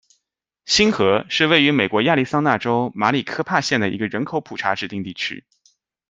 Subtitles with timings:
[0.65, 5.45] 新河是位于美国亚利桑那州马里科帕县的一个人口普查指定地区。